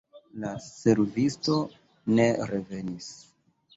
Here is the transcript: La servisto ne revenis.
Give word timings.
La 0.43 0.53
servisto 0.67 1.57
ne 2.15 2.27
revenis. 2.53 3.11